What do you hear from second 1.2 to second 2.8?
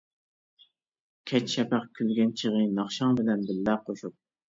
كەچ شەپەق كۈلگەن چېغى